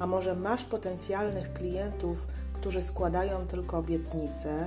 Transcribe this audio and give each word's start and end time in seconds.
a 0.00 0.06
może 0.06 0.34
masz 0.34 0.64
potencjalnych 0.64 1.52
klientów, 1.52 2.26
którzy 2.52 2.82
składają 2.82 3.46
tylko 3.46 3.78
obietnice, 3.78 4.66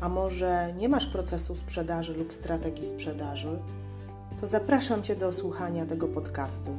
a 0.00 0.08
może 0.08 0.72
nie 0.76 0.88
masz 0.88 1.06
procesu 1.06 1.56
sprzedaży 1.56 2.14
lub 2.14 2.32
strategii 2.32 2.86
sprzedaży, 2.86 3.58
to 4.40 4.46
zapraszam 4.46 5.02
Cię 5.02 5.16
do 5.16 5.32
słuchania 5.32 5.86
tego 5.86 6.08
podcastu. 6.08 6.70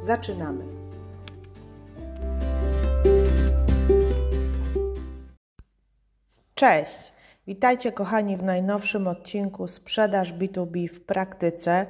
Zaczynamy. 0.00 0.64
Cześć! 6.54 7.12
Witajcie 7.46 7.92
kochani 7.92 8.36
w 8.36 8.42
najnowszym 8.42 9.06
odcinku 9.06 9.68
Sprzedaż 9.68 10.32
B2B 10.32 10.88
w 10.88 11.00
praktyce. 11.00 11.86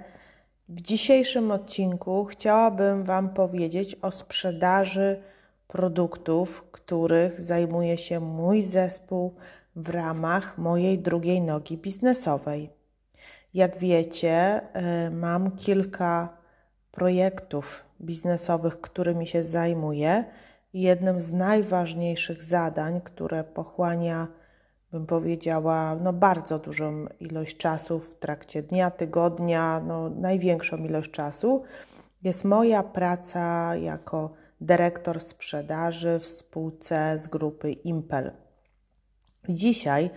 W 0.68 0.80
dzisiejszym 0.80 1.50
odcinku 1.50 2.24
chciałabym 2.24 3.04
Wam 3.04 3.28
powiedzieć 3.28 3.96
o 4.02 4.12
sprzedaży 4.12 5.22
produktów, 5.68 6.64
których 6.72 7.40
zajmuje 7.40 7.98
się 7.98 8.20
mój 8.20 8.62
zespół 8.62 9.34
w 9.76 9.88
ramach 9.88 10.58
mojej 10.58 10.98
drugiej 10.98 11.40
nogi 11.40 11.76
biznesowej. 11.76 12.70
Jak 13.54 13.78
wiecie, 13.78 14.60
y, 15.06 15.10
mam 15.10 15.56
kilka 15.56 16.38
projektów 16.90 17.84
biznesowych, 18.00 18.80
którymi 18.80 19.26
się 19.26 19.44
zajmuję. 19.44 20.24
Jednym 20.72 21.20
z 21.20 21.32
najważniejszych 21.32 22.42
zadań, 22.42 23.00
które 23.00 23.44
pochłania 23.44 24.28
bym 24.92 25.06
powiedziała, 25.06 25.96
no 26.02 26.12
bardzo 26.12 26.58
dużą 26.58 27.06
ilość 27.20 27.56
czasu 27.56 28.00
w 28.00 28.14
trakcie 28.14 28.62
dnia, 28.62 28.90
tygodnia, 28.90 29.80
no 29.80 30.10
największą 30.10 30.76
ilość 30.76 31.10
czasu, 31.10 31.62
jest 32.22 32.44
moja 32.44 32.82
praca 32.82 33.76
jako 33.76 34.32
dyrektor 34.60 35.20
sprzedaży 35.20 36.18
w 36.18 36.26
spółce 36.26 37.18
z 37.18 37.28
grupy 37.28 37.72
Impel. 37.72 38.32
Dzisiaj 39.48 40.10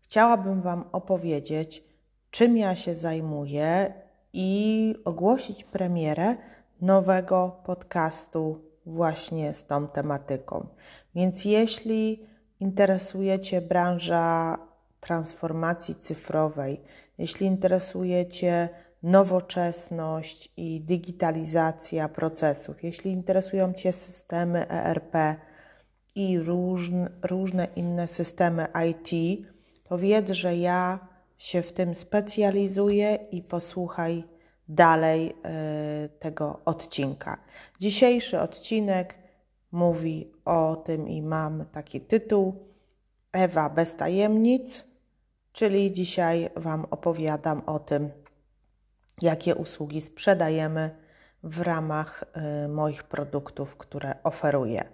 chciałabym 0.00 0.62
Wam 0.62 0.84
opowiedzieć, 0.92 1.84
czym 2.30 2.56
ja 2.56 2.76
się 2.76 2.94
zajmuję 2.94 3.94
i 4.32 4.94
ogłosić 5.04 5.64
premierę 5.64 6.36
nowego 6.80 7.60
podcastu 7.64 8.64
właśnie 8.86 9.54
z 9.54 9.66
tą 9.66 9.88
tematyką. 9.88 10.66
Więc 11.14 11.44
jeśli 11.44 12.29
interesuje 12.60 13.40
Cię 13.40 13.60
branża 13.60 14.58
transformacji 15.00 15.94
cyfrowej, 15.94 16.80
jeśli 17.18 17.46
interesuje 17.46 18.26
Cię 18.26 18.68
nowoczesność 19.02 20.52
i 20.56 20.80
digitalizacja 20.80 22.08
procesów, 22.08 22.84
jeśli 22.84 23.12
interesują 23.12 23.72
Cię 23.72 23.92
systemy 23.92 24.68
ERP 24.68 25.14
i 26.14 26.38
różne, 26.38 27.10
różne 27.22 27.68
inne 27.76 28.08
systemy 28.08 28.66
IT, 28.90 29.10
to 29.84 29.98
wiedz, 29.98 30.30
że 30.30 30.56
ja 30.56 31.08
się 31.38 31.62
w 31.62 31.72
tym 31.72 31.94
specjalizuję 31.94 33.14
i 33.14 33.42
posłuchaj 33.42 34.24
dalej 34.68 35.30
y, 35.30 36.08
tego 36.08 36.60
odcinka. 36.64 37.38
Dzisiejszy 37.80 38.40
odcinek 38.40 39.14
mówi 39.72 40.32
o 40.44 40.82
tym 40.84 41.08
i 41.08 41.22
mam 41.22 41.64
taki 41.72 42.00
tytuł 42.00 42.70
Ewa 43.32 43.70
bez 43.70 43.96
tajemnic, 43.96 44.84
czyli 45.52 45.92
dzisiaj 45.92 46.50
Wam 46.56 46.86
opowiadam 46.90 47.62
o 47.66 47.78
tym, 47.78 48.10
jakie 49.22 49.54
usługi 49.54 50.00
sprzedajemy 50.00 50.90
w 51.42 51.60
ramach 51.60 52.24
y, 52.64 52.68
moich 52.68 53.04
produktów, 53.04 53.76
które 53.76 54.14
oferuję. 54.22 54.84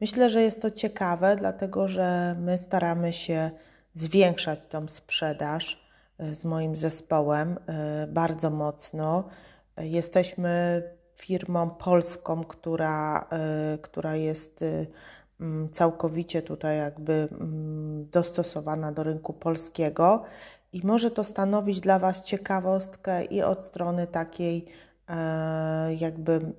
Myślę, 0.00 0.30
że 0.30 0.42
jest 0.42 0.62
to 0.62 0.70
ciekawe, 0.70 1.36
dlatego 1.36 1.88
że 1.88 2.36
my 2.40 2.58
staramy 2.58 3.12
się 3.12 3.50
zwiększać 3.94 4.66
tą 4.66 4.88
sprzedaż 4.88 5.90
y, 6.20 6.34
z 6.34 6.44
moim 6.44 6.76
zespołem 6.76 7.58
y, 8.04 8.06
bardzo 8.06 8.50
mocno. 8.50 9.28
Jesteśmy 9.76 10.82
firmą 11.24 11.70
polską, 11.70 12.44
która, 12.44 13.28
y, 13.74 13.78
która 13.78 14.16
jest 14.16 14.62
y, 14.62 14.86
całkowicie 15.72 16.42
tutaj 16.42 16.78
jakby 16.78 17.28
dostosowana 18.10 18.92
do 18.92 19.02
rynku 19.02 19.32
polskiego. 19.32 20.22
I 20.72 20.86
może 20.86 21.10
to 21.10 21.24
stanowić 21.24 21.80
dla 21.80 21.98
Was 21.98 22.22
ciekawostkę 22.22 23.24
i 23.24 23.42
od 23.42 23.64
strony 23.64 24.06
takiej 24.06 24.66
e, 25.08 25.94
jakby 25.94 26.52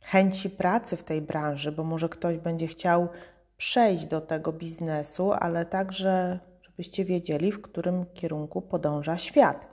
chęci 0.00 0.50
pracy 0.50 0.96
w 0.96 1.04
tej 1.04 1.22
branży, 1.22 1.72
bo 1.72 1.84
może 1.84 2.08
ktoś 2.08 2.38
będzie 2.38 2.66
chciał 2.66 3.08
przejść 3.56 4.04
do 4.04 4.20
tego 4.20 4.52
biznesu, 4.52 5.32
ale 5.32 5.66
także, 5.66 6.38
żebyście 6.62 7.04
wiedzieli, 7.04 7.52
w 7.52 7.62
którym 7.62 8.06
kierunku 8.14 8.62
podąża 8.62 9.18
świat, 9.18 9.66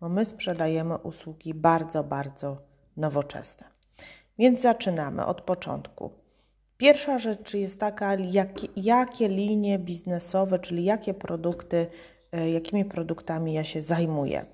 bo 0.00 0.08
my 0.08 0.24
sprzedajemy 0.24 0.98
usługi 0.98 1.54
bardzo, 1.54 2.04
bardzo 2.04 2.71
nowoczesne. 2.96 3.66
Więc 4.38 4.60
zaczynamy 4.60 5.26
od 5.26 5.40
początku. 5.40 6.10
Pierwsza 6.76 7.18
rzecz 7.18 7.54
jest 7.54 7.80
taka, 7.80 8.16
jakie, 8.76 9.28
linie 9.28 9.78
biznesowe, 9.78 10.58
czyli 10.58 10.84
jakie 10.84 11.14
produkty, 11.14 11.86
e, 12.32 12.50
jakimi 12.50 12.84
produktami 12.84 13.52
ja 13.52 13.64
się 13.64 13.82
zajmuję. 13.82 14.44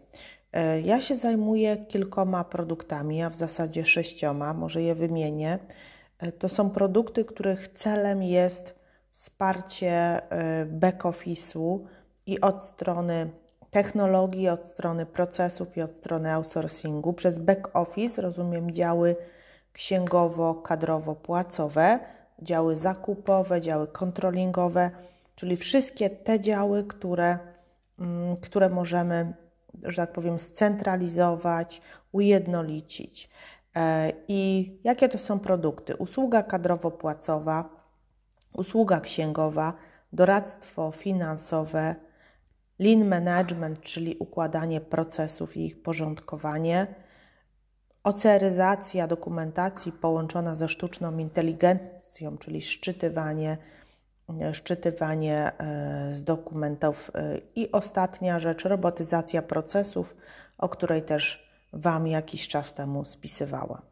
E, 0.52 0.80
ja 0.80 1.00
się 1.00 1.16
zajmuję 1.16 1.76
kilkoma 1.76 2.44
produktami, 2.44 3.22
a 3.22 3.30
w 3.30 3.34
zasadzie 3.34 3.84
sześcioma, 3.84 4.54
może 4.54 4.82
je 4.82 4.94
wymienię. 4.94 5.58
E, 6.18 6.32
to 6.32 6.48
są 6.48 6.70
produkty, 6.70 7.24
których 7.24 7.68
celem 7.68 8.22
jest 8.22 8.78
wsparcie 9.12 10.20
back-office'u 10.66 11.78
i 12.26 12.40
od 12.40 12.64
strony 12.64 13.30
technologii, 13.70 14.48
od 14.48 14.66
strony 14.66 15.06
procesów 15.06 15.76
i 15.76 15.82
od 15.82 15.96
strony 15.96 16.32
outsourcingu. 16.32 17.12
Przez 17.12 17.38
back 17.38 17.76
office 17.76 18.22
rozumiem 18.22 18.70
działy 18.70 19.16
księgowo-kadrowo-płacowe, 19.72 21.98
działy 22.42 22.76
zakupowe, 22.76 23.60
działy 23.60 23.86
kontrolingowe, 23.86 24.90
czyli 25.34 25.56
wszystkie 25.56 26.10
te 26.10 26.40
działy, 26.40 26.84
które, 26.84 27.38
mm, 27.98 28.36
które 28.36 28.68
możemy, 28.68 29.32
że 29.82 29.96
tak 29.96 30.12
powiem, 30.12 30.38
scentralizować, 30.38 31.82
ujednolicić. 32.12 33.30
E, 33.76 34.12
I 34.28 34.72
jakie 34.84 35.08
to 35.08 35.18
są 35.18 35.38
produkty? 35.38 35.96
Usługa 35.96 36.42
kadrowo-płacowa, 36.42 37.64
usługa 38.52 39.00
księgowa, 39.00 39.72
doradztwo 40.12 40.90
finansowe, 40.90 41.94
Lean 42.78 43.04
management, 43.04 43.80
czyli 43.80 44.16
układanie 44.18 44.80
procesów 44.80 45.56
i 45.56 45.66
ich 45.66 45.82
porządkowanie, 45.82 46.86
oceryzacja 48.02 49.06
dokumentacji 49.06 49.92
połączona 49.92 50.56
ze 50.56 50.68
sztuczną 50.68 51.18
inteligencją, 51.18 52.38
czyli 52.38 52.62
szczytywanie, 52.62 53.58
szczytywanie 54.52 55.52
e, 55.58 56.14
z 56.14 56.22
dokumentów 56.24 57.10
e, 57.14 57.38
i 57.54 57.72
ostatnia 57.72 58.38
rzecz, 58.40 58.64
robotyzacja 58.64 59.42
procesów, 59.42 60.16
o 60.58 60.68
której 60.68 61.02
też 61.02 61.48
Wam 61.72 62.06
jakiś 62.06 62.48
czas 62.48 62.74
temu 62.74 63.04
spisywałam. 63.04 63.82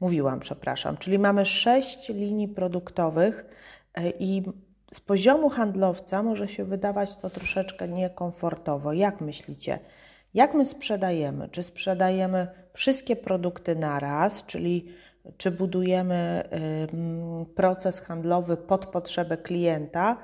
Mówiłam, 0.00 0.40
przepraszam. 0.40 0.96
Czyli 0.96 1.18
mamy 1.18 1.46
sześć 1.46 2.08
linii 2.08 2.48
produktowych 2.48 3.44
e, 3.94 4.10
i 4.10 4.42
z 4.96 5.00
poziomu 5.00 5.48
handlowca 5.50 6.22
może 6.22 6.48
się 6.48 6.64
wydawać 6.64 7.16
to 7.16 7.30
troszeczkę 7.30 7.88
niekomfortowo. 7.88 8.92
Jak 8.92 9.20
myślicie? 9.20 9.78
Jak 10.34 10.54
my 10.54 10.64
sprzedajemy? 10.64 11.48
Czy 11.48 11.62
sprzedajemy 11.62 12.46
wszystkie 12.72 13.16
produkty 13.16 13.76
naraz, 13.76 14.44
czyli 14.46 14.88
czy 15.36 15.50
budujemy 15.50 16.48
proces 17.54 18.00
handlowy 18.00 18.56
pod 18.56 18.86
potrzebę 18.86 19.36
klienta, 19.36 20.16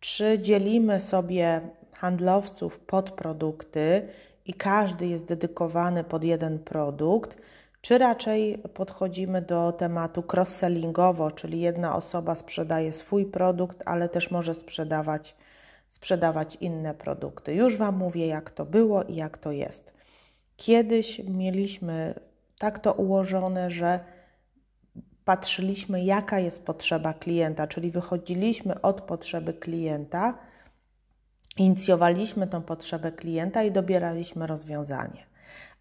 czy 0.00 0.38
dzielimy 0.38 1.00
sobie 1.00 1.60
handlowców 1.92 2.78
pod 2.78 3.10
produkty 3.10 4.08
i 4.46 4.54
każdy 4.54 5.06
jest 5.06 5.24
dedykowany 5.24 6.04
pod 6.04 6.24
jeden 6.24 6.58
produkt, 6.58 7.36
Czy 7.82 7.98
raczej 7.98 8.58
podchodzimy 8.58 9.42
do 9.42 9.72
tematu 9.72 10.24
cross-sellingowo, 10.32 11.34
czyli 11.34 11.60
jedna 11.60 11.96
osoba 11.96 12.34
sprzedaje 12.34 12.92
swój 12.92 13.26
produkt, 13.26 13.82
ale 13.86 14.08
też 14.08 14.30
może 14.30 14.54
sprzedawać, 14.54 15.36
sprzedawać 15.90 16.56
inne 16.60 16.94
produkty. 16.94 17.54
Już 17.54 17.76
Wam 17.76 17.96
mówię, 17.96 18.26
jak 18.26 18.50
to 18.50 18.64
było 18.64 19.02
i 19.02 19.14
jak 19.14 19.38
to 19.38 19.52
jest. 19.52 19.94
Kiedyś 20.56 21.18
mieliśmy 21.18 22.14
tak 22.58 22.78
to 22.78 22.92
ułożone, 22.92 23.70
że 23.70 24.00
patrzyliśmy, 25.24 26.04
jaka 26.04 26.38
jest 26.38 26.64
potrzeba 26.64 27.14
klienta, 27.14 27.66
czyli 27.66 27.90
wychodziliśmy 27.90 28.80
od 28.80 29.00
potrzeby 29.00 29.54
klienta, 29.54 30.38
inicjowaliśmy 31.56 32.46
tą 32.46 32.62
potrzebę 32.62 33.12
klienta 33.12 33.62
i 33.62 33.72
dobieraliśmy 33.72 34.46
rozwiązanie. 34.46 35.26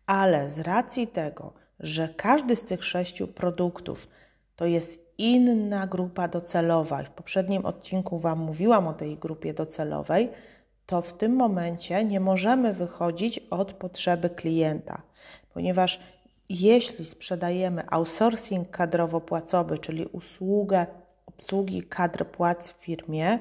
Ale 0.05 0.49
z 0.49 0.59
racji 0.59 1.07
tego, 1.07 1.60
że 1.81 2.09
każdy 2.17 2.55
z 2.55 2.61
tych 2.61 2.83
sześciu 2.83 3.27
produktów 3.27 4.07
to 4.55 4.65
jest 4.65 4.99
inna 5.17 5.87
grupa 5.87 6.27
docelowa, 6.27 7.03
w 7.03 7.09
poprzednim 7.09 7.65
odcinku 7.65 8.17
Wam 8.17 8.39
mówiłam 8.39 8.87
o 8.87 8.93
tej 8.93 9.17
grupie 9.17 9.53
docelowej, 9.53 10.29
to 10.85 11.01
w 11.01 11.13
tym 11.13 11.35
momencie 11.35 12.05
nie 12.05 12.19
możemy 12.19 12.73
wychodzić 12.73 13.39
od 13.39 13.73
potrzeby 13.73 14.29
klienta, 14.29 15.01
ponieważ 15.53 15.99
jeśli 16.49 17.05
sprzedajemy 17.05 17.83
outsourcing 17.89 18.77
kadrowo-płacowy, 18.77 19.79
czyli 19.79 20.05
usługę 20.05 20.85
obsługi 21.25 21.83
kadr 21.83 22.25
płac 22.25 22.71
w 22.71 22.73
firmie 22.73 23.39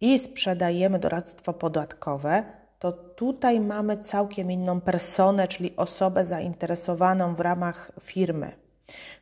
i 0.00 0.18
sprzedajemy 0.18 0.98
doradztwo 0.98 1.52
podatkowe, 1.52 2.44
to 2.84 2.92
tutaj 2.92 3.60
mamy 3.60 3.98
całkiem 3.98 4.50
inną 4.50 4.80
personę, 4.80 5.48
czyli 5.48 5.76
osobę 5.76 6.24
zainteresowaną 6.24 7.34
w 7.34 7.40
ramach 7.40 7.92
firmy. 8.00 8.52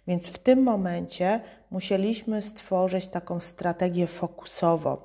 Więc 0.06 0.28
w 0.28 0.38
tym 0.38 0.62
momencie 0.62 1.40
musieliśmy 1.70 2.42
stworzyć 2.42 3.06
taką 3.06 3.40
strategię 3.40 4.06
fokusową, 4.06 4.96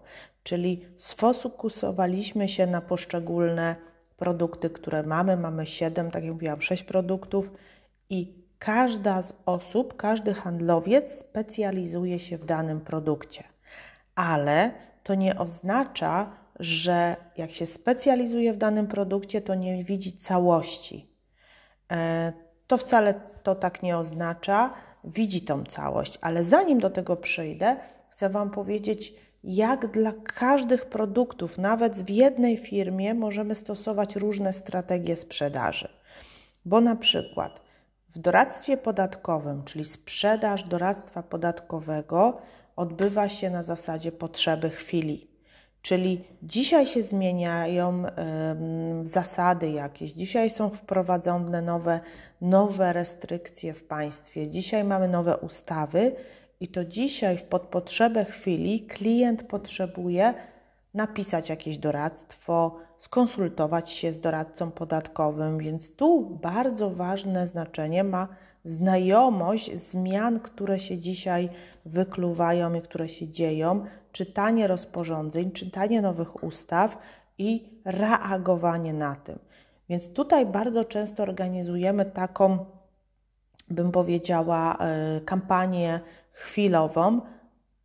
czyli 0.43 0.85
sfokusowaliśmy 0.95 2.49
się 2.49 2.67
na 2.67 2.81
poszczególne 2.81 3.75
produkty, 4.17 4.69
które 4.69 5.03
mamy. 5.03 5.37
Mamy 5.37 5.65
7, 5.65 6.11
tak 6.11 6.23
jak 6.23 6.33
mówiłam, 6.33 6.61
6 6.61 6.83
produktów 6.83 7.51
i 8.09 8.43
każda 8.59 9.21
z 9.21 9.33
osób, 9.45 9.95
każdy 9.95 10.33
handlowiec 10.33 11.19
specjalizuje 11.19 12.19
się 12.19 12.37
w 12.37 12.45
danym 12.45 12.81
produkcie. 12.81 13.43
Ale 14.15 14.71
to 15.03 15.15
nie 15.15 15.39
oznacza, 15.39 16.31
że 16.59 17.15
jak 17.37 17.51
się 17.51 17.65
specjalizuje 17.65 18.53
w 18.53 18.57
danym 18.57 18.87
produkcie, 18.87 19.41
to 19.41 19.55
nie 19.55 19.83
widzi 19.83 20.17
całości. 20.17 21.09
E, 21.91 22.33
to 22.67 22.77
wcale 22.77 23.13
to 23.43 23.55
tak 23.55 23.83
nie 23.83 23.97
oznacza, 23.97 24.73
widzi 25.03 25.41
tą 25.41 25.63
całość, 25.63 26.17
ale 26.21 26.43
zanim 26.43 26.79
do 26.79 26.89
tego 26.89 27.15
przejdę, 27.15 27.77
chcę 28.09 28.29
Wam 28.29 28.51
powiedzieć, 28.51 29.13
jak 29.43 29.91
dla 29.91 30.11
każdych 30.11 30.85
produktów, 30.85 31.57
nawet 31.57 31.93
w 31.93 32.09
jednej 32.09 32.57
firmie, 32.57 33.13
możemy 33.13 33.55
stosować 33.55 34.15
różne 34.15 34.53
strategie 34.53 35.15
sprzedaży. 35.15 35.89
Bo 36.65 36.81
na 36.81 36.95
przykład 36.95 37.61
w 38.09 38.19
doradztwie 38.19 38.77
podatkowym, 38.77 39.63
czyli 39.63 39.85
sprzedaż 39.85 40.63
doradztwa 40.63 41.23
podatkowego, 41.23 42.41
odbywa 42.75 43.29
się 43.29 43.49
na 43.49 43.63
zasadzie 43.63 44.11
potrzeby 44.11 44.69
chwili. 44.69 45.36
Czyli 45.87 46.23
dzisiaj 46.43 46.87
się 46.87 47.03
zmieniają 47.03 48.03
zasady 49.03 49.69
jakieś, 49.69 50.11
dzisiaj 50.11 50.49
są 50.49 50.69
wprowadzone 50.69 51.61
nowe, 51.61 51.99
nowe 52.41 52.93
restrykcje 52.93 53.73
w 53.73 53.83
państwie, 53.83 54.47
dzisiaj 54.47 54.83
mamy 54.83 55.07
nowe 55.07 55.37
ustawy 55.37 56.15
i 56.59 56.67
to 56.67 56.85
dzisiaj 56.85 57.37
pod 57.49 57.61
potrzebę 57.61 58.25
chwili 58.25 58.81
klient 58.81 59.43
potrzebuje 59.43 60.33
napisać 60.93 61.49
jakieś 61.49 61.77
doradztwo, 61.77 62.75
skonsultować 62.99 63.91
się 63.91 64.11
z 64.11 64.19
doradcą 64.19 64.71
podatkowym, 64.71 65.57
więc 65.57 65.95
tu 65.95 66.21
bardzo 66.41 66.89
ważne 66.89 67.47
znaczenie 67.47 68.03
ma 68.03 68.27
znajomość 68.67 69.75
zmian, 69.75 70.39
które 70.39 70.79
się 70.79 70.97
dzisiaj 70.97 71.49
wykluwają 71.85 72.73
i 72.73 72.81
które 72.81 73.09
się 73.09 73.27
dzieją, 73.27 73.85
czytanie 74.11 74.67
rozporządzeń, 74.67 75.51
czytanie 75.51 76.01
nowych 76.01 76.43
ustaw 76.43 76.97
i 77.37 77.81
reagowanie 77.85 78.93
na 78.93 79.15
tym. 79.15 79.39
Więc 79.89 80.09
tutaj 80.13 80.45
bardzo 80.45 80.85
często 80.85 81.23
organizujemy 81.23 82.05
taką, 82.05 82.65
bym 83.69 83.91
powiedziała, 83.91 84.77
e, 84.77 85.21
kampanię 85.21 85.99
chwilową, 86.31 87.21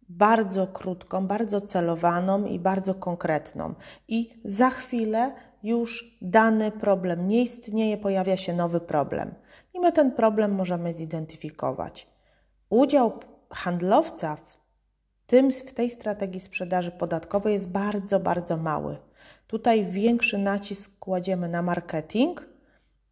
bardzo 0.08 0.66
krótką, 0.66 1.26
bardzo 1.26 1.60
celowaną 1.60 2.44
i 2.44 2.58
bardzo 2.58 2.94
konkretną. 2.94 3.74
I 4.08 4.40
za 4.44 4.70
chwilę 4.70 5.34
już 5.62 6.18
dany 6.22 6.70
problem 6.70 7.28
nie 7.28 7.42
istnieje, 7.42 7.96
pojawia 7.96 8.36
się 8.36 8.52
nowy 8.52 8.80
problem. 8.80 9.34
I 9.74 9.80
my 9.80 9.92
ten 9.92 10.12
problem 10.12 10.54
możemy 10.54 10.94
zidentyfikować. 10.94 12.06
Udział 12.70 13.12
handlowca 13.50 14.36
w, 14.36 14.56
tym, 15.26 15.52
w 15.52 15.72
tej 15.72 15.90
strategii 15.90 16.40
sprzedaży 16.40 16.90
podatkowej 16.90 17.54
jest 17.54 17.68
bardzo, 17.68 18.20
bardzo 18.20 18.56
mały. 18.56 18.96
Tutaj 19.46 19.84
większy 19.84 20.38
nacisk 20.38 20.98
kładziemy 20.98 21.48
na 21.48 21.62
marketing, 21.62 22.44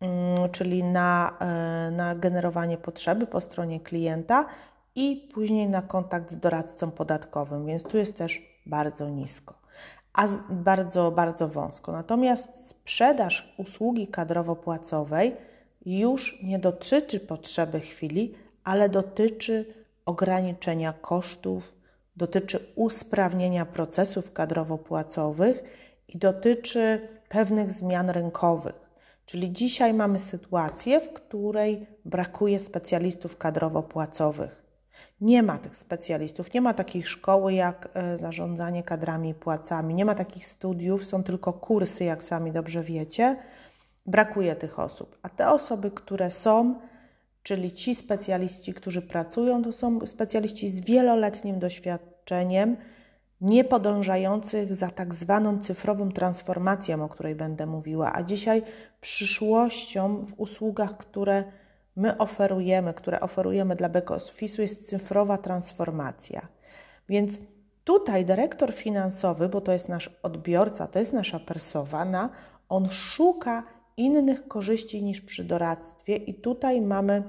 mm, 0.00 0.50
czyli 0.50 0.84
na, 0.84 1.36
e, 1.40 1.90
na 1.90 2.14
generowanie 2.14 2.78
potrzeby 2.78 3.26
po 3.26 3.40
stronie 3.40 3.80
klienta 3.80 4.46
i 4.94 5.28
później 5.34 5.68
na 5.68 5.82
kontakt 5.82 6.30
z 6.32 6.36
doradcą 6.36 6.90
podatkowym, 6.90 7.66
więc 7.66 7.82
tu 7.82 7.96
jest 7.96 8.16
też 8.16 8.42
bardzo 8.66 9.08
nisko, 9.08 9.54
a 10.12 10.28
bardzo, 10.50 11.10
bardzo 11.10 11.48
wąsko. 11.48 11.92
Natomiast 11.92 12.68
sprzedaż 12.68 13.54
usługi 13.58 14.08
kadrowo-płacowej 14.08 15.36
już 15.86 16.42
nie 16.42 16.58
dotyczy 16.58 17.20
potrzeby 17.20 17.80
chwili, 17.80 18.34
ale 18.64 18.88
dotyczy 18.88 19.74
ograniczenia 20.06 20.92
kosztów, 20.92 21.74
dotyczy 22.16 22.58
usprawnienia 22.74 23.66
procesów 23.66 24.32
kadrowo-płacowych 24.32 25.62
i 26.08 26.18
dotyczy 26.18 27.08
pewnych 27.28 27.72
zmian 27.72 28.10
rynkowych. 28.10 28.90
Czyli 29.26 29.52
dzisiaj 29.52 29.94
mamy 29.94 30.18
sytuację, 30.18 31.00
w 31.00 31.12
której 31.12 31.86
brakuje 32.04 32.58
specjalistów 32.58 33.38
kadrowo-płacowych. 33.38 34.60
Nie 35.20 35.42
ma 35.42 35.58
tych 35.58 35.76
specjalistów, 35.76 36.54
nie 36.54 36.60
ma 36.60 36.74
takiej 36.74 37.02
szkoły 37.02 37.54
jak 37.54 37.88
e, 37.94 38.18
zarządzanie 38.18 38.82
kadrami 38.82 39.30
i 39.30 39.34
płacami, 39.34 39.94
nie 39.94 40.04
ma 40.04 40.14
takich 40.14 40.46
studiów, 40.46 41.04
są 41.04 41.22
tylko 41.22 41.52
kursy, 41.52 42.04
jak 42.04 42.22
sami 42.22 42.52
dobrze 42.52 42.82
wiecie. 42.82 43.36
Brakuje 44.06 44.56
tych 44.56 44.78
osób. 44.78 45.18
A 45.22 45.28
te 45.28 45.50
osoby, 45.50 45.90
które 45.90 46.30
są, 46.30 46.80
czyli 47.42 47.72
ci 47.72 47.94
specjaliści, 47.94 48.74
którzy 48.74 49.02
pracują, 49.02 49.62
to 49.62 49.72
są 49.72 50.06
specjaliści 50.06 50.70
z 50.70 50.80
wieloletnim 50.80 51.58
doświadczeniem, 51.58 52.76
nie 53.40 53.64
podążających 53.64 54.74
za 54.74 54.90
tak 54.90 55.14
zwaną 55.14 55.58
cyfrową 55.58 56.12
transformacją, 56.12 57.04
o 57.04 57.08
której 57.08 57.34
będę 57.34 57.66
mówiła, 57.66 58.12
a 58.14 58.22
dzisiaj 58.22 58.62
przyszłością 59.00 60.24
w 60.26 60.40
usługach, 60.40 60.96
które 60.96 61.44
my 61.96 62.18
oferujemy, 62.18 62.94
które 62.94 63.20
oferujemy 63.20 63.76
dla 63.76 63.88
back 63.88 64.10
jest 64.58 64.88
cyfrowa 64.88 65.38
transformacja. 65.38 66.48
Więc 67.08 67.40
tutaj 67.84 68.24
dyrektor 68.24 68.74
finansowy, 68.74 69.48
bo 69.48 69.60
to 69.60 69.72
jest 69.72 69.88
nasz 69.88 70.10
odbiorca, 70.22 70.86
to 70.86 70.98
jest 70.98 71.12
nasza 71.12 71.40
persona, 71.40 72.30
on 72.68 72.90
szuka 72.90 73.62
innych 74.00 74.48
korzyści 74.48 75.02
niż 75.02 75.20
przy 75.20 75.44
doradztwie 75.44 76.16
i 76.16 76.34
tutaj 76.34 76.80
mamy 76.80 77.22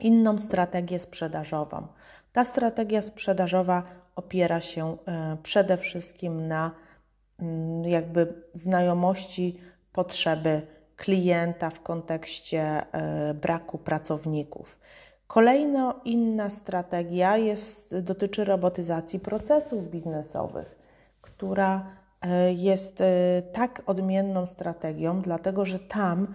inną 0.00 0.38
strategię 0.38 0.98
sprzedażową. 0.98 1.86
Ta 2.32 2.44
strategia 2.44 3.02
sprzedażowa 3.02 3.82
opiera 4.16 4.60
się 4.60 4.96
e, 5.06 5.36
przede 5.42 5.76
wszystkim 5.76 6.48
na 6.48 6.70
mm, 7.38 7.84
jakby 7.84 8.42
znajomości 8.54 9.60
potrzeby 9.92 10.62
klienta 10.96 11.70
w 11.70 11.82
kontekście 11.82 12.62
e, 12.62 13.34
braku 13.34 13.78
pracowników. 13.78 14.78
Kolejna 15.26 16.00
inna 16.04 16.50
strategia 16.50 17.36
jest, 17.36 17.98
dotyczy 17.98 18.44
robotyzacji 18.44 19.20
procesów 19.20 19.90
biznesowych, 19.90 20.76
która 21.20 21.86
jest 22.54 23.00
e, 23.00 23.42
tak 23.52 23.82
odmienną 23.86 24.46
strategią, 24.46 25.22
dlatego 25.22 25.64
że 25.64 25.78
tam 25.78 26.34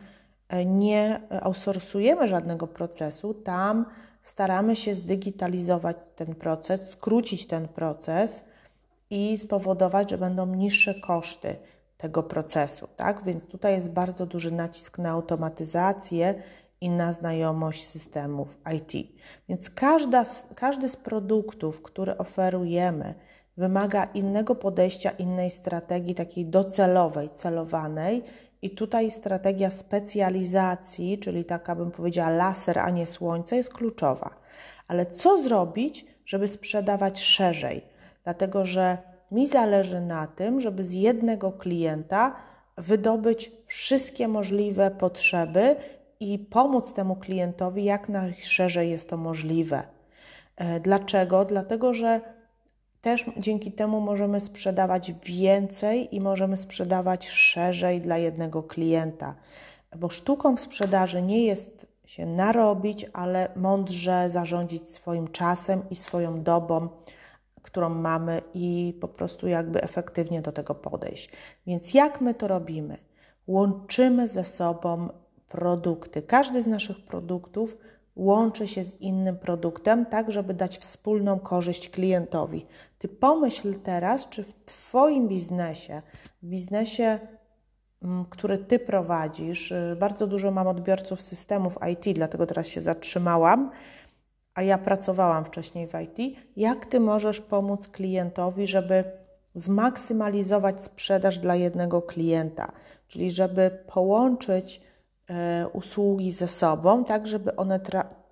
nie 0.65 1.21
outsourcujemy 1.41 2.27
żadnego 2.27 2.67
procesu, 2.67 3.33
tam 3.33 3.86
staramy 4.24 4.75
się 4.75 4.95
zdigitalizować 4.95 5.98
ten 6.15 6.36
proces, 6.36 6.89
skrócić 6.89 7.48
ten 7.48 7.67
proces 7.67 8.43
i 9.10 9.38
spowodować, 9.38 10.10
że 10.10 10.17
będą 10.17 10.45
niższe 10.45 10.95
koszty 11.07 11.55
tego 11.98 12.24
procesu, 12.24 12.88
tak? 12.95 13.24
Więc 13.24 13.45
tutaj 13.45 13.74
jest 13.74 13.91
bardzo 13.91 14.25
duży 14.25 14.51
nacisk 14.51 14.98
na 14.98 15.10
automatyzację 15.10 16.43
inna 16.81 17.13
znajomość 17.13 17.88
systemów 17.88 18.57
IT. 18.75 19.12
Więc 19.50 19.69
każda, 19.69 20.25
każdy 20.55 20.89
z 20.89 20.95
produktów, 20.95 21.81
które 21.81 22.17
oferujemy, 22.17 23.15
wymaga 23.58 24.03
innego 24.03 24.55
podejścia, 24.55 25.12
innej 25.12 25.51
strategii, 25.51 26.15
takiej 26.15 26.46
docelowej, 26.46 27.29
celowanej. 27.29 28.24
I 28.62 28.70
tutaj 28.70 29.12
strategia 29.12 29.72
specjalizacji, 29.72 31.20
czyli 31.20 31.46
taka 31.46 31.75
bym 31.75 31.91
powiedziała 31.91 32.29
laser, 32.29 32.79
a 32.79 32.89
nie 32.89 33.05
słońce, 33.05 33.55
jest 33.58 33.74
kluczowa. 33.74 34.29
Ale 34.88 35.05
co 35.05 35.43
zrobić, 35.43 36.05
żeby 36.25 36.48
sprzedawać 36.48 37.22
szerzej? 37.22 37.81
Dlatego, 38.24 38.65
że 38.65 38.98
mi 39.31 39.48
zależy 39.48 40.01
na 40.01 40.27
tym, 40.27 40.60
żeby 40.60 40.84
z 40.84 40.93
jednego 40.93 41.51
klienta 41.51 42.36
wydobyć 42.77 43.51
wszystkie 43.65 44.27
możliwe 44.27 44.91
potrzeby 44.91 45.75
i 46.20 46.39
pomóc 46.39 46.93
temu 46.93 47.15
klientowi 47.15 47.84
jak 47.84 48.10
najszerzej 48.10 48.89
jest 48.89 49.10
to 49.10 49.17
możliwe. 49.17 49.84
E, 50.55 50.79
dlaczego? 50.79 51.46
Dlatego, 51.46 51.93
że 51.93 52.22
też 53.01 53.25
dzięki 53.38 53.72
temu 53.72 54.01
możemy 54.01 54.39
sprzedawać 54.39 55.13
więcej 55.25 56.15
i 56.15 56.22
możemy 56.22 56.58
sprzedawać 56.58 57.29
szerzej 57.29 58.01
dla 58.01 58.17
jednego 58.17 58.63
klienta. 58.63 59.36
Bo 59.98 60.10
sztuką 60.10 60.58
w 60.58 60.60
sprzedaży 60.60 61.22
nie 61.22 61.46
jest 61.46 61.88
się 62.05 62.25
narobić, 62.25 63.05
ale 63.13 63.50
mądrze 63.55 64.29
zarządzić 64.29 64.89
swoim 64.89 65.27
czasem 65.27 65.81
i 65.89 65.96
swoją 65.96 66.43
dobą, 66.43 66.89
którą 67.62 67.89
mamy, 67.89 68.41
i 68.53 68.98
po 69.01 69.08
prostu 69.08 69.48
jakby 69.48 69.81
efektywnie 69.81 70.41
do 70.41 70.51
tego 70.51 70.75
podejść. 70.75 71.29
Więc 71.67 71.93
jak 71.93 72.22
my 72.22 72.34
to 72.34 72.48
robimy? 72.48 72.98
Łączymy 73.48 74.27
ze 74.27 74.43
sobą 74.43 75.10
produkty. 75.50 76.22
Każdy 76.22 76.62
z 76.62 76.67
naszych 76.67 77.05
produktów 77.05 77.77
łączy 78.15 78.68
się 78.68 78.84
z 78.84 79.01
innym 79.01 79.38
produktem, 79.38 80.06
tak 80.06 80.32
żeby 80.32 80.53
dać 80.53 80.77
wspólną 80.77 81.39
korzyść 81.39 81.89
klientowi. 81.89 82.65
Ty 82.98 83.08
pomyśl 83.08 83.80
teraz, 83.80 84.30
czy 84.30 84.44
w 84.44 84.53
Twoim 84.65 85.27
biznesie, 85.27 86.01
w 86.44 86.46
biznesie, 86.48 87.20
mm, 88.03 88.25
który 88.25 88.58
Ty 88.58 88.80
prowadzisz, 88.80 89.72
y, 89.72 89.98
bardzo 90.00 90.27
dużo 90.27 90.51
mam 90.51 90.68
odbiorców 90.68 91.22
systemów 91.22 91.77
IT, 91.91 92.15
dlatego 92.15 92.46
teraz 92.46 92.68
się 92.68 92.82
zatrzymałam, 92.82 93.72
a 94.53 94.63
ja 94.63 94.77
pracowałam 94.77 95.46
wcześniej 95.46 95.88
w 95.88 95.94
IT. 95.94 96.38
Jak 96.58 96.86
Ty 96.86 97.00
możesz 97.00 97.41
pomóc 97.41 97.88
klientowi, 97.88 98.68
żeby 98.68 99.03
zmaksymalizować 99.56 100.82
sprzedaż 100.82 101.39
dla 101.39 101.56
jednego 101.56 102.01
klienta, 102.01 102.72
czyli 103.08 103.32
żeby 103.32 103.80
połączyć 103.94 104.82
usługi 105.73 106.31
ze 106.31 106.47
sobą, 106.47 107.05
tak 107.05 107.27
żeby 107.27 107.55
one 107.55 107.79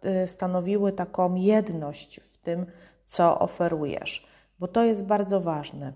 e, 0.01 0.27
stanowiły 0.27 0.91
taką 0.91 1.36
jedność 1.36 2.20
w 2.20 2.38
tym, 2.38 2.65
co 3.06 3.39
oferujesz, 3.39 4.27
bo 4.60 4.68
to 4.68 4.84
jest 4.84 5.03
bardzo 5.03 5.41
ważne. 5.41 5.94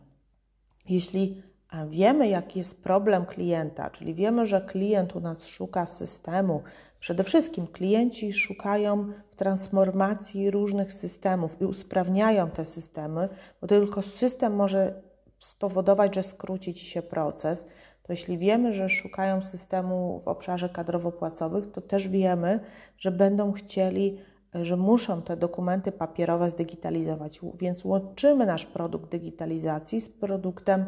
Jeśli 0.89 1.43
wiemy, 1.89 2.27
jaki 2.27 2.60
jest 2.60 2.83
problem 2.83 3.25
klienta, 3.25 3.89
czyli 3.89 4.13
wiemy, 4.13 4.45
że 4.45 4.62
klient 4.62 5.15
u 5.15 5.19
nas 5.19 5.48
szuka 5.48 5.86
systemu, 5.86 6.63
przede 7.00 7.24
wszystkim 7.24 7.67
klienci 7.67 8.33
szukają 8.33 9.13
w 9.31 9.36
transformacji 9.36 10.51
różnych 10.51 10.93
systemów 10.93 11.62
i 11.62 11.65
usprawniają 11.65 12.50
te 12.50 12.65
systemy, 12.65 13.29
bo 13.62 13.67
tylko 13.67 14.01
system 14.01 14.55
może 14.55 15.01
spowodować, 15.39 16.15
że 16.15 16.24
skróci 16.24 16.74
ci 16.74 16.86
się 16.86 17.01
proces 17.01 17.65
to 18.03 18.13
jeśli 18.13 18.38
wiemy, 18.38 18.74
że 18.74 18.89
szukają 18.89 19.41
systemu 19.41 20.19
w 20.19 20.27
obszarze 20.27 20.69
kadrowo-płacowych, 20.69 21.72
to 21.72 21.81
też 21.81 22.07
wiemy, 22.07 22.60
że 22.98 23.12
będą 23.12 23.51
chcieli, 23.51 24.19
że 24.53 24.77
muszą 24.77 25.22
te 25.22 25.38
dokumenty 25.38 25.91
papierowe 25.91 26.50
zdigitalizować. 26.50 27.39
Więc 27.55 27.86
łączymy 27.86 28.45
nasz 28.45 28.65
produkt 28.65 29.12
digitalizacji 29.12 30.01
z 30.01 30.10
produktem, 30.10 30.86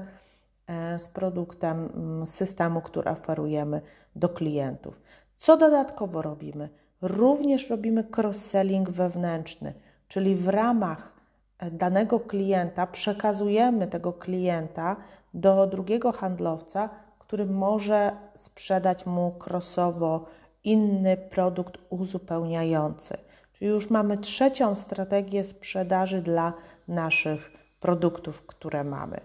e, 0.67 0.99
z 0.99 1.07
produktem 1.07 1.89
mm, 1.95 2.25
systemu, 2.25 2.81
który 2.81 3.09
oferujemy 3.09 3.81
do 4.15 4.29
klientów. 4.29 5.01
Co 5.37 5.57
dodatkowo 5.57 6.21
robimy? 6.21 6.69
Również 7.01 7.69
robimy 7.69 8.03
cross-selling 8.03 8.89
wewnętrzny, 8.89 9.73
czyli 10.07 10.35
w 10.35 10.47
ramach 10.47 11.13
e, 11.59 11.71
danego 11.71 12.19
klienta 12.19 12.87
przekazujemy 12.87 13.87
tego 13.87 14.13
klienta 14.13 14.95
do 15.33 15.67
drugiego 15.67 16.11
handlowca, 16.11 16.89
który 17.27 17.45
może 17.45 18.11
sprzedać 18.35 19.05
mu 19.05 19.31
krosowo 19.31 20.25
inny 20.63 21.17
produkt 21.17 21.77
uzupełniający. 21.89 23.17
Czyli 23.53 23.71
już 23.71 23.89
mamy 23.89 24.17
trzecią 24.17 24.75
strategię 24.75 25.43
sprzedaży 25.43 26.21
dla 26.21 26.53
naszych 26.87 27.51
produktów, 27.79 28.41
które 28.41 28.83
mamy. 28.83 29.21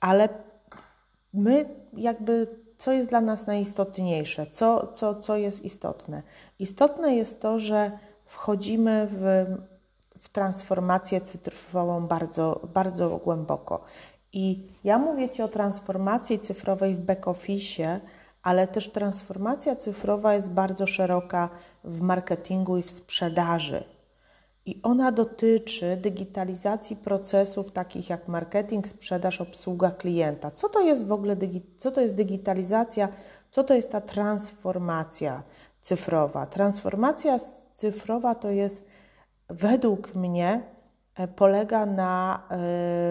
Ale 0.00 0.28
my 1.34 1.68
jakby, 1.92 2.46
co 2.78 2.92
jest 2.92 3.08
dla 3.08 3.20
nas 3.20 3.46
najistotniejsze, 3.46 4.46
co, 4.46 4.86
co, 4.86 5.14
co 5.14 5.36
jest 5.36 5.64
istotne? 5.64 6.22
Istotne 6.58 7.16
jest 7.16 7.40
to, 7.40 7.58
że 7.58 7.98
wchodzimy 8.24 9.08
w, 9.10 9.46
w 10.18 10.28
transformację 10.28 11.20
cyfrową 11.20 12.06
bardzo, 12.06 12.60
bardzo 12.74 13.08
głęboko. 13.08 13.84
I 14.36 14.68
ja 14.84 14.98
mówię 14.98 15.28
Ci 15.28 15.42
o 15.42 15.48
transformacji 15.48 16.38
cyfrowej 16.38 16.94
w 16.94 17.00
back-office, 17.00 18.00
ale 18.42 18.68
też 18.68 18.92
transformacja 18.92 19.76
cyfrowa 19.76 20.34
jest 20.34 20.50
bardzo 20.50 20.86
szeroka 20.86 21.48
w 21.84 22.00
marketingu 22.00 22.76
i 22.76 22.82
w 22.82 22.90
sprzedaży. 22.90 23.84
I 24.66 24.80
ona 24.82 25.12
dotyczy 25.12 25.96
digitalizacji 25.96 26.96
procesów 26.96 27.72
takich 27.72 28.10
jak 28.10 28.28
marketing, 28.28 28.88
sprzedaż, 28.88 29.40
obsługa 29.40 29.90
klienta. 29.90 30.50
Co 30.50 30.68
to 30.68 30.80
jest 30.80 31.06
w 31.06 31.12
ogóle 31.12 31.36
co 31.76 31.90
to 31.90 32.00
jest 32.00 32.14
digitalizacja? 32.14 33.08
Co 33.50 33.64
to 33.64 33.74
jest 33.74 33.90
ta 33.90 34.00
transformacja 34.00 35.42
cyfrowa? 35.80 36.46
Transformacja 36.46 37.38
cyfrowa 37.74 38.34
to 38.34 38.50
jest 38.50 38.84
według 39.48 40.14
mnie 40.14 40.62
e, 41.14 41.28
polega 41.28 41.86
na 41.86 42.42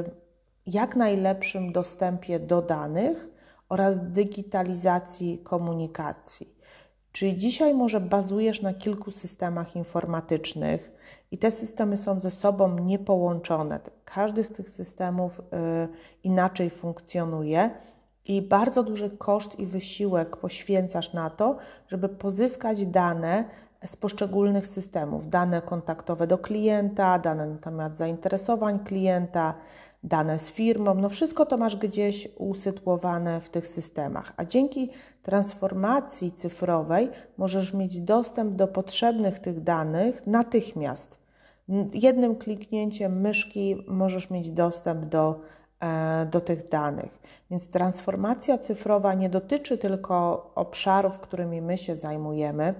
yy, 0.04 0.25
jak 0.68 0.96
najlepszym 0.96 1.72
dostępie 1.72 2.40
do 2.40 2.62
danych 2.62 3.28
oraz 3.70 4.12
digitalizacji 4.12 5.38
komunikacji. 5.44 6.56
Czyli 7.12 7.38
dzisiaj 7.38 7.74
może 7.74 8.00
bazujesz 8.00 8.62
na 8.62 8.74
kilku 8.74 9.12
systemach 9.12 9.76
informatycznych 9.76 10.92
i 11.32 11.38
te 11.38 11.52
systemy 11.52 11.98
są 11.98 12.20
ze 12.20 12.32
sobą 12.32 12.80
niepołączone. 12.80 13.80
Każdy 14.06 14.44
z 14.44 14.50
tych 14.50 14.70
systemów 14.70 15.40
y, 15.40 15.44
inaczej 16.24 16.70
funkcjonuje 16.70 17.70
i 18.26 18.42
bardzo 18.42 18.84
duży 18.84 19.10
koszt 19.10 19.60
i 19.60 19.66
wysiłek 19.66 20.38
poświęcasz 20.38 21.14
na 21.14 21.30
to, 21.30 21.58
żeby 21.88 22.10
pozyskać 22.10 22.86
dane 22.86 23.46
z 23.86 23.96
poszczególnych 23.96 24.68
systemów, 24.68 25.30
dane 25.30 25.62
kontaktowe 25.62 26.28
do 26.28 26.38
klienta, 26.38 27.20
dane 27.20 27.46
na 27.46 27.58
temat 27.58 27.98
zainteresowań 27.98 28.80
klienta, 28.80 29.54
dane 30.06 30.40
z 30.40 30.52
firmą, 30.52 30.94
no 30.94 31.10
wszystko 31.10 31.46
to 31.46 31.58
masz 31.58 31.76
gdzieś 31.76 32.28
usytuowane 32.38 33.42
w 33.42 33.50
tych 33.50 33.68
systemach. 33.68 34.34
A 34.38 34.46
dzięki 34.46 34.90
transformacji 35.22 36.32
cyfrowej 36.32 37.10
możesz 37.38 37.74
mieć 37.74 38.00
dostęp 38.00 38.56
do 38.56 38.68
potrzebnych 38.68 39.40
tych 39.40 39.64
danych 39.64 40.28
natychmiast. 40.28 41.20
Jednym 41.94 42.36
kliknięciem 42.36 43.22
myszki 43.22 43.86
możesz 43.88 44.30
mieć 44.30 44.52
dostęp 44.52 45.06
do, 45.06 45.42
e, 45.80 46.26
do 46.26 46.42
tych 46.42 46.70
danych. 46.70 47.20
Więc 47.52 47.68
transformacja 47.68 48.58
cyfrowa 48.58 49.14
nie 49.14 49.30
dotyczy 49.30 49.78
tylko 49.78 50.52
obszarów, 50.56 51.20
którymi 51.20 51.62
my 51.62 51.78
się 51.78 51.96
zajmujemy, 51.96 52.74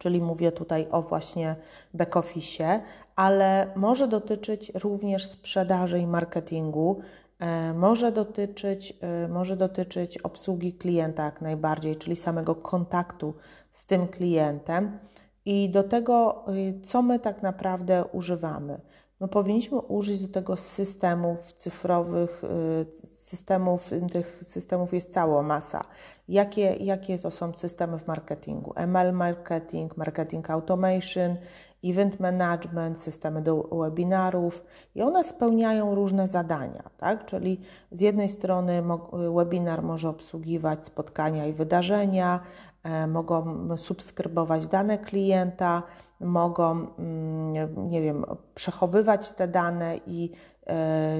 czyli 0.00 0.20
mówię 0.20 0.52
tutaj 0.52 0.86
o 0.90 1.02
właśnie 1.02 1.56
back-office, 1.94 2.80
ale 3.16 3.72
może 3.76 4.08
dotyczyć 4.08 4.72
również 4.74 5.26
sprzedaży 5.26 5.98
i 5.98 6.06
marketingu, 6.06 7.00
e, 7.38 7.74
może 7.74 8.12
dotyczyć, 8.12 8.94
e, 9.00 9.28
może 9.28 9.56
dotyczyć 9.56 10.18
obsługi 10.18 10.72
klienta 10.72 11.24
jak 11.24 11.40
najbardziej, 11.40 11.96
czyli 11.96 12.16
samego 12.16 12.54
kontaktu 12.54 13.34
z 13.70 13.86
tym 13.86 14.08
klientem 14.08 14.98
i 15.44 15.70
do 15.70 15.82
tego, 15.82 16.44
e, 16.46 16.80
co 16.82 17.02
my 17.02 17.18
tak 17.18 17.42
naprawdę 17.42 18.04
używamy. 18.12 18.80
No, 19.20 19.28
powinniśmy 19.28 19.78
użyć 19.78 20.20
do 20.20 20.28
tego 20.28 20.56
systemów 20.56 21.52
cyfrowych, 21.52 22.42
systemów, 23.16 23.90
tych 24.12 24.40
systemów 24.42 24.94
jest 24.94 25.12
cała 25.12 25.42
masa. 25.42 25.84
Jakie, 26.30 26.76
jakie 26.76 27.18
to 27.18 27.30
są 27.30 27.52
systemy 27.52 27.98
w 27.98 28.06
marketingu? 28.06 28.72
ML 28.76 29.12
marketing, 29.12 29.96
marketing 29.96 30.50
automation, 30.50 31.36
event 31.84 32.20
management, 32.20 33.00
systemy 33.00 33.42
do 33.42 33.62
webinarów 33.62 34.64
i 34.94 35.02
one 35.02 35.24
spełniają 35.24 35.94
różne 35.94 36.28
zadania, 36.28 36.82
tak? 36.98 37.26
Czyli 37.26 37.60
z 37.92 38.00
jednej 38.00 38.28
strony 38.28 38.82
webinar 39.34 39.82
może 39.82 40.08
obsługiwać 40.08 40.84
spotkania 40.84 41.46
i 41.46 41.52
wydarzenia, 41.52 42.40
mogą 43.08 43.68
subskrybować 43.76 44.66
dane 44.66 44.98
klienta, 44.98 45.82
mogą, 46.20 46.70
mm, 46.70 47.90
nie 47.90 48.02
wiem, 48.02 48.24
przechowywać 48.54 49.32
te 49.32 49.48
dane 49.48 50.00
i 50.06 50.30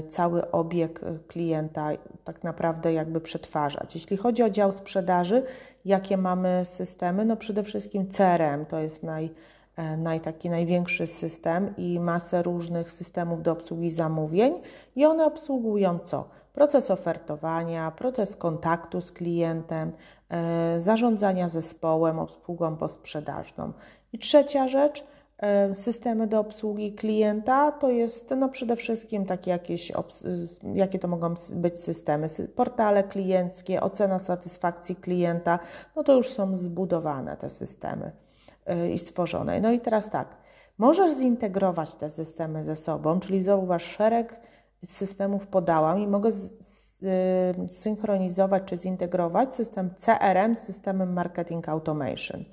cały 0.09 0.51
obieg 0.51 1.01
klienta 1.29 1.89
tak 2.25 2.45
naprawdę 2.45 2.93
jakby 2.93 3.21
przetwarzać. 3.21 3.95
Jeśli 3.95 4.17
chodzi 4.17 4.43
o 4.43 4.51
dział 4.51 4.73
sprzedaży, 4.73 5.43
jakie 5.85 6.17
mamy 6.17 6.63
systemy? 6.65 7.25
No 7.25 7.37
przede 7.37 7.63
wszystkim 7.63 8.07
CRM 8.07 8.67
to 8.67 8.79
jest 8.79 9.03
naj, 9.03 9.35
e, 9.77 9.97
naj, 9.97 10.21
taki 10.21 10.51
największy 10.51 11.07
system 11.07 11.75
i 11.77 12.01
masę 12.01 12.43
różnych 12.43 12.93
systemów 12.93 13.43
do 13.43 13.53
obsługi 13.53 13.91
zamówień 13.91 14.55
i 14.97 15.07
one 15.07 15.27
obsługują 15.27 15.99
co? 15.99 16.29
Proces 16.53 16.91
ofertowania, 16.91 17.91
proces 17.91 18.37
kontaktu 18.37 19.01
z 19.01 19.13
klientem, 19.13 19.93
e, 20.29 20.81
zarządzania 20.81 21.49
zespołem, 21.49 22.19
obsługą 22.19 22.77
posprzedażną. 22.77 23.73
I 24.13 24.19
trzecia 24.19 24.69
rzecz, 24.69 25.07
e, 25.39 25.75
systemy 25.75 26.27
do 26.27 26.41
obsługi 26.41 26.93
klienta 26.93 27.73
to 27.73 27.91
jest 27.91 28.35
no 28.37 28.49
przede 28.49 28.77
wszystkim 28.77 29.27
takie 29.27 29.51
jakieś, 29.51 29.93
jakie 30.75 30.99
to 30.99 31.09
mogą 31.09 31.35
być 31.55 31.81
systemy, 31.81 32.29
portale 32.55 33.05
klienckie, 33.05 33.81
ocena 33.81 34.19
satysfakcji 34.19 34.97
klienta, 34.97 35.59
no 35.97 36.03
to 36.03 36.17
już 36.17 36.29
są 36.29 36.57
zbudowane 36.57 37.37
te 37.37 37.51
systemy 37.51 38.13
e, 38.67 38.91
i 38.91 38.99
stworzone. 38.99 39.61
No 39.61 39.73
i 39.73 39.81
teraz 39.81 40.11
tak, 40.11 40.29
możesz 40.79 41.13
zintegrować 41.13 41.95
te 41.95 42.11
systemy 42.11 42.65
ze 42.65 42.77
sobą, 42.77 43.21
czyli 43.21 43.43
zauważ 43.43 43.83
szereg 43.85 44.41
systemów 44.87 45.47
podałam 45.47 46.01
i 46.01 46.07
mogę 46.07 46.31
synchronizować 47.69 48.63
czy 48.67 48.77
zintegrować 48.77 49.55
system 49.55 49.91
CRM 49.97 50.57
z 50.57 50.59
systemem 50.59 51.13
Marketing 51.13 51.69
Automation. 51.69 52.45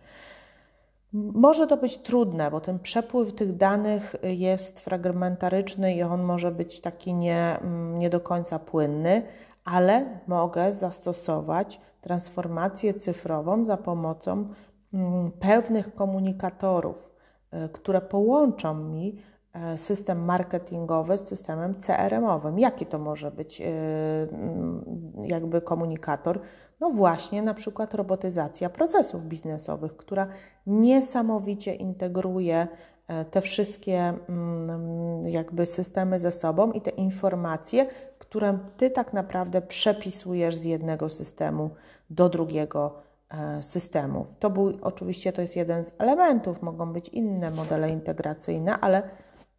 Może 1.14 1.68
to 1.68 1.78
być 1.78 1.98
trudne, 1.98 2.52
bo 2.52 2.62
ten 2.62 2.80
przepływ 2.80 3.34
tych 3.34 3.56
danych 3.58 4.16
jest 4.24 4.80
fragmentaryczny 4.80 5.96
i 5.96 6.04
on 6.04 6.24
może 6.24 6.52
być 6.52 6.82
taki 6.82 7.14
nie, 7.14 7.58
mm, 7.62 8.00
nie 8.00 8.10
do 8.10 8.20
końca 8.20 8.60
płynny, 8.60 9.22
ale 9.66 10.20
mogę 10.28 10.74
zastosować 10.74 11.82
transformację 12.02 12.94
cyfrową 12.94 13.66
za 13.66 13.78
pomocą 13.78 14.48
mm, 14.94 15.32
pewnych 15.32 15.96
komunikatorów, 15.96 17.12
y, 17.54 17.70
które 17.70 18.02
połączą 18.02 18.74
mi 18.74 19.22
e, 19.54 19.78
system 19.78 20.26
marketingowy 20.26 21.18
z 21.18 21.28
systemem 21.28 21.76
CRM-owym. 21.76 22.60
Jaki 22.60 22.86
to 22.86 23.00
może 23.00 23.32
być 23.32 23.62
y, 23.62 23.66
mm, 23.66 24.86
jakby 25.24 25.62
komunikator? 25.62 26.40
No 26.80 26.90
właśnie, 26.90 27.42
na 27.42 27.54
przykład 27.54 27.94
robotyzacja 27.94 28.70
procesów 28.70 29.26
biznesowych, 29.26 29.98
która 29.98 30.28
niesamowicie 30.68 31.76
integruje 31.76 32.68
e, 33.08 33.26
te 33.26 33.42
wszystkie 33.42 34.14
mm, 34.30 35.22
jakby 35.22 35.66
systemy 35.66 36.20
ze 36.20 36.32
sobą 36.32 36.72
i 36.72 36.82
te 36.82 36.90
informacje, 36.90 37.86
które 38.20 38.60
Ty 38.78 38.90
tak 38.90 39.14
naprawdę 39.14 39.62
przepisujesz 39.62 40.56
z 40.56 40.64
jednego 40.64 41.10
systemu 41.10 41.70
do 42.10 42.30
drugiego 42.30 42.96
e, 43.30 43.64
systemu. 43.64 44.26
To 44.40 44.50
był 44.50 44.78
oczywiście 44.82 45.34
to 45.34 45.42
jest 45.42 45.56
jeden 45.56 45.84
z 45.84 45.92
elementów, 45.98 46.62
mogą 46.62 46.94
być 46.94 47.10
inne 47.10 47.52
modele 47.52 47.90
integracyjne, 47.90 48.80
ale 48.80 49.04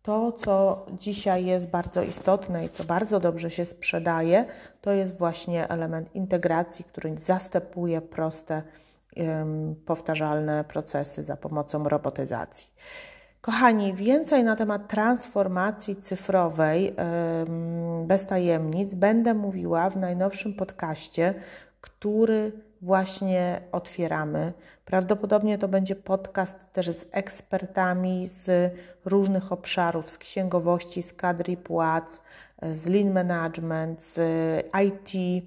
to, 0.09 0.33
co 0.33 0.87
dzisiaj 0.99 1.45
jest 1.45 1.69
bardzo 1.69 2.03
istotne 2.03 2.65
i 2.65 2.69
co 2.69 2.85
bardzo 2.85 3.21
dobrze 3.21 3.51
się 3.51 3.65
sprzedaje, 3.65 4.45
to 4.81 4.93
jest 4.93 5.19
właśnie 5.19 5.69
element 5.69 6.15
integracji, 6.15 6.85
który 6.85 7.19
zastępuje 7.19 8.01
proste, 8.01 8.63
powtarzalne 9.87 10.65
procesy 10.65 11.23
za 11.23 11.37
pomocą 11.37 11.89
robotyzacji. 11.89 12.69
Kochani, 13.41 13.95
więcej 13.95 14.45
na 14.45 14.57
temat 14.57 14.89
transformacji 14.89 15.97
cyfrowej 15.97 16.95
bez 18.07 18.27
tajemnic 18.27 18.95
będę 18.95 19.35
mówiła 19.35 19.91
w 19.91 19.97
najnowszym 19.97 20.55
podcaście, 20.55 21.35
który 21.89 22.53
właśnie 22.83 23.61
otwieramy. 23.73 24.53
Prawdopodobnie 24.85 25.59
to 25.59 25.69
będzie 25.69 25.97
podcast 25.97 26.73
też 26.73 26.91
z 26.91 27.07
ekspertami 27.11 28.27
z 28.27 28.73
różnych 29.05 29.53
obszarów, 29.53 30.11
z 30.11 30.19
księgowości, 30.19 31.03
z 31.03 31.13
kadry 31.13 31.57
płac, 31.57 32.23
z 32.63 32.87
lean 32.87 33.13
management, 33.13 34.03
z 34.03 34.21
IT. 34.87 35.45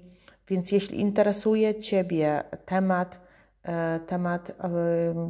Więc 0.48 0.72
jeśli 0.72 1.00
interesuje 1.00 1.80
Ciebie 1.80 2.44
temat, 2.66 3.20
e, 3.62 4.00
temat 4.00 4.50
e, 4.50 4.70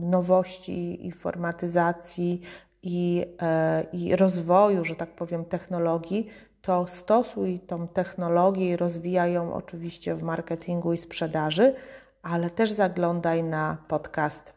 nowości, 0.00 1.06
informatyzacji 1.06 2.40
i, 2.82 3.26
e, 3.42 3.84
i 3.92 4.16
rozwoju, 4.16 4.84
że 4.84 4.96
tak 4.96 5.14
powiem, 5.14 5.44
technologii, 5.44 6.28
to 6.62 6.86
stosuj 6.86 7.60
tą 7.60 7.88
technologię 7.88 8.70
i 8.70 8.76
rozwijaj 8.76 9.32
ją 9.32 9.54
oczywiście 9.54 10.14
w 10.14 10.22
marketingu 10.22 10.92
i 10.92 10.96
sprzedaży, 10.96 11.74
ale 12.22 12.50
też 12.50 12.70
zaglądaj 12.70 13.42
na 13.42 13.76
podcast 13.88 14.54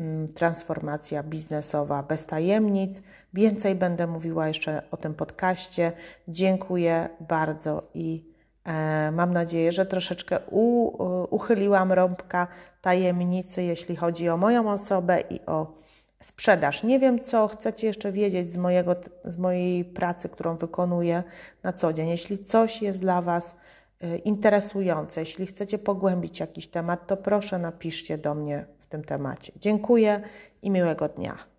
mm, 0.00 0.28
Transformacja 0.28 1.22
biznesowa 1.22 2.02
bez 2.02 2.26
tajemnic. 2.26 3.02
Więcej 3.34 3.74
będę 3.74 4.06
mówiła 4.06 4.48
jeszcze 4.48 4.82
o 4.90 4.96
tym 4.96 5.14
podcaście. 5.14 5.92
Dziękuję 6.28 7.08
bardzo 7.20 7.82
i 7.94 8.24
e, 8.64 9.10
mam 9.10 9.32
nadzieję, 9.32 9.72
że 9.72 9.86
troszeczkę 9.86 10.38
u, 10.50 10.86
uchyliłam 11.34 11.92
rąbka 11.92 12.46
tajemnicy, 12.80 13.62
jeśli 13.62 13.96
chodzi 13.96 14.28
o 14.28 14.36
moją 14.36 14.70
osobę 14.72 15.20
i 15.30 15.40
o 15.46 15.82
sprzedaż. 16.22 16.82
Nie 16.82 16.98
wiem, 16.98 17.20
co 17.20 17.48
chcecie 17.48 17.86
jeszcze 17.86 18.12
wiedzieć 18.12 18.50
z, 18.50 18.56
mojego, 18.56 18.96
z 19.24 19.38
mojej 19.38 19.84
pracy, 19.84 20.28
którą 20.28 20.56
wykonuję 20.56 21.22
na 21.62 21.72
co 21.72 21.92
dzień. 21.92 22.08
Jeśli 22.08 22.38
coś 22.38 22.82
jest 22.82 22.98
dla 22.98 23.22
Was 23.22 23.56
y, 24.04 24.16
interesujące, 24.18 25.20
jeśli 25.20 25.46
chcecie 25.46 25.78
pogłębić 25.78 26.40
jakiś 26.40 26.68
temat, 26.68 27.06
to 27.06 27.16
proszę 27.16 27.58
napiszcie 27.58 28.18
do 28.18 28.34
mnie 28.34 28.66
w 28.78 28.86
tym 28.86 29.04
temacie. 29.04 29.52
Dziękuję 29.56 30.20
i 30.62 30.70
miłego 30.70 31.08
dnia. 31.08 31.51